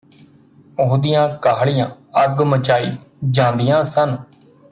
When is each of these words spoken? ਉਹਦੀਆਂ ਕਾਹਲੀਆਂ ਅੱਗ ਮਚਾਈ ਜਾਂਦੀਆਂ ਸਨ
ਉਹਦੀਆਂ 0.79 1.27
ਕਾਹਲੀਆਂ 1.37 1.87
ਅੱਗ 2.23 2.41
ਮਚਾਈ 2.41 2.97
ਜਾਂਦੀਆਂ 3.31 3.83
ਸਨ 3.83 4.17